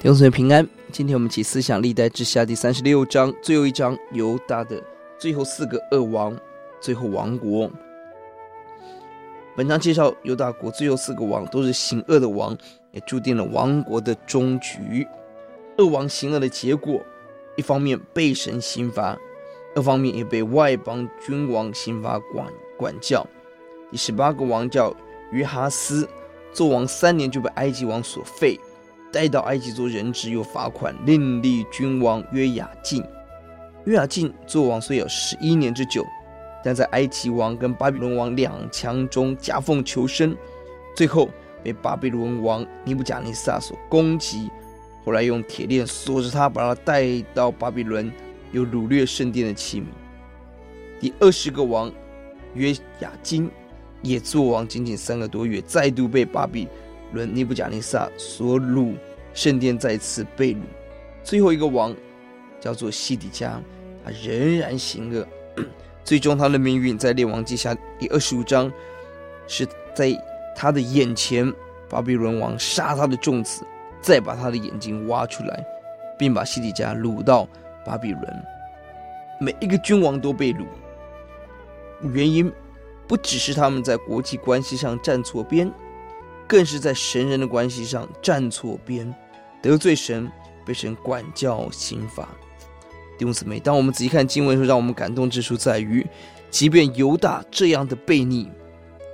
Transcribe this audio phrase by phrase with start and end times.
[0.00, 4.82] 弟兄姊妹平安，今天我们起思想历代志下第三十六章最后一章犹大的
[5.18, 6.34] 最后四个恶王，
[6.80, 7.70] 最后亡国。
[9.54, 12.56] 本章介绍犹大国最后四个王都是行恶的王，
[12.92, 15.06] 也注定了亡国的终局。
[15.76, 16.98] 恶王行恶的结果，
[17.58, 19.14] 一方面被神刑罚，
[19.74, 23.26] 二方面也被外邦君王刑罚管管教。
[23.90, 24.96] 第十八个王叫
[25.30, 26.08] 约哈斯，
[26.54, 28.58] 做王三年就被埃及王所废。
[29.12, 33.04] 带到埃及做人质，又罚款，另立君王约雅敬。
[33.84, 36.04] 约雅敬做王虽有十一年之久，
[36.62, 40.36] 但在埃及王跟巴比伦王两强中夹缝求生，
[40.94, 41.28] 最后
[41.62, 44.48] 被巴比伦王尼布甲尼撒所攻击。
[45.04, 48.12] 后来用铁链锁着他，把他带到巴比伦，
[48.52, 49.84] 又掳掠圣殿的器皿。
[51.00, 51.90] 第二十个王
[52.52, 53.50] 约雅金
[54.02, 56.68] 也做王仅仅三个多月，再度被巴比
[57.12, 58.94] 伦尼布贾尼撒所掳，
[59.34, 60.58] 圣殿再次被掳。
[61.22, 61.94] 最后一个王
[62.60, 63.60] 叫做西底家，
[64.04, 65.26] 他仍然行恶，
[66.04, 68.72] 最终他的命运在列王记下第二十五章，
[69.46, 70.10] 是在
[70.56, 71.52] 他的眼前，
[71.88, 73.64] 巴比伦王杀他的众子，
[74.00, 75.64] 再把他的眼睛挖出来，
[76.18, 77.48] 并把西底家掳到
[77.84, 78.44] 巴比伦。
[79.40, 80.64] 每一个君王都被掳，
[82.12, 82.52] 原因
[83.06, 85.70] 不只是他们在国际关系上站错边。
[86.50, 89.14] 更是在神人的关系上站错边，
[89.62, 90.28] 得罪神，
[90.66, 92.28] 被神管教刑罚。
[93.16, 96.04] 弟兄姊妹，当我们仔细看经文的时候，让我们感动之处在于，
[96.50, 98.50] 即便犹大这样的悖逆，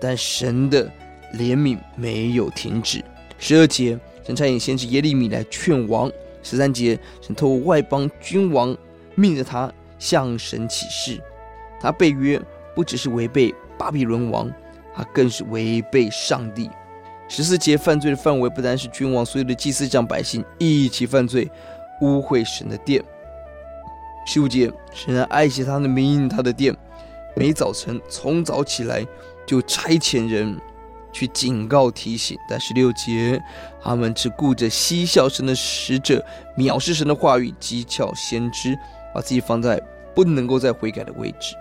[0.00, 0.90] 但神的
[1.34, 3.04] 怜悯没有停止。
[3.38, 6.08] 十二节，神差遣先知耶利米来劝王；
[6.42, 8.74] 十三节，神透过外邦君王
[9.14, 11.20] 命着他向神起誓，
[11.82, 12.40] 他背约
[12.74, 14.50] 不只是违背巴比伦王，
[14.94, 16.70] 他更是违背上帝。
[17.28, 21.50] 十四节犯罪的范围不单是君王，所有的祭司长、百姓一起犯罪，
[22.00, 23.02] 污秽神的殿。
[24.24, 26.74] 十五节，神爱惜他的名，他的殿，
[27.34, 29.04] 每早晨从早起来
[29.44, 30.56] 就差遣人
[31.12, 32.38] 去警告提醒。
[32.48, 33.42] 但十六节，
[33.82, 36.24] 他们只顾着嬉笑神的使者，
[36.56, 38.78] 藐视神的话语，讥诮先知，
[39.12, 39.82] 把自己放在
[40.14, 41.56] 不能够再悔改的位置。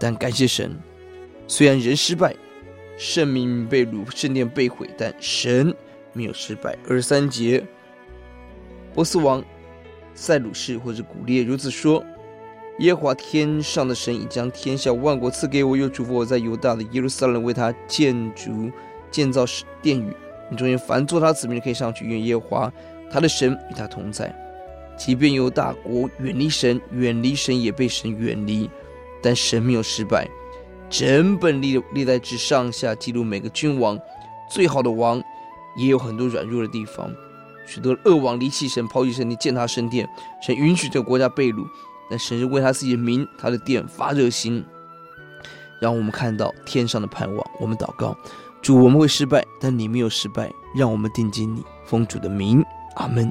[0.00, 0.74] 但感谢神，
[1.46, 2.34] 虽然人失败。
[2.98, 5.72] 圣民被掳，圣殿被毁，但神
[6.12, 6.76] 没有失败。
[6.88, 7.64] 二十三节，
[8.92, 9.42] 波斯王
[10.14, 12.04] 塞鲁士或者古列如此说
[12.80, 18.68] ：“耶华天上的神已将天下万国赐给我，又嘱咐我在犹大的耶路撒冷为他建筑
[19.12, 19.44] 建造
[19.80, 20.12] 殿宇。
[20.50, 22.72] 你中间凡作他子民可以上去，愿耶华
[23.12, 24.34] 他的神与他同在。
[24.96, 28.68] 即便犹大国远离神，远离神也被神远离，
[29.22, 30.28] 但神没有失败。”
[30.90, 33.98] 整本历历代志上下记录每个君王，
[34.50, 35.22] 最好的王
[35.76, 37.10] 也有很多软弱的地方。
[37.66, 40.08] 许多恶王离弃神，抛弃神，你践踏圣殿，
[40.40, 41.66] 神允许这个国家被掳，
[42.08, 44.64] 但神是为他自己的名，他的殿发热心，
[45.78, 47.50] 让我们看到天上的盼望。
[47.60, 48.16] 我们祷告，
[48.62, 53.30] 主，我们会失败，但你没有失败，让我们定睛你，奉主的名，阿门。